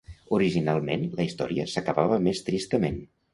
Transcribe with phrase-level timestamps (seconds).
[0.37, 2.99] Originalment la història s'acabava més tristament.